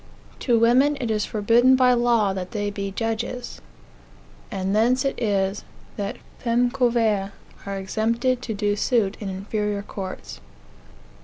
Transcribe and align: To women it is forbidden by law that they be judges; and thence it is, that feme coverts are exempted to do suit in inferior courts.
To 0.39 0.57
women 0.57 0.97
it 0.99 1.11
is 1.11 1.25
forbidden 1.27 1.75
by 1.75 1.93
law 1.93 2.33
that 2.33 2.49
they 2.53 2.71
be 2.71 2.89
judges; 2.89 3.61
and 4.49 4.75
thence 4.75 5.05
it 5.05 5.21
is, 5.21 5.63
that 5.95 6.17
feme 6.39 6.71
coverts 6.71 7.33
are 7.67 7.77
exempted 7.77 8.41
to 8.41 8.53
do 8.55 8.75
suit 8.75 9.15
in 9.19 9.29
inferior 9.29 9.83
courts. 9.83 10.39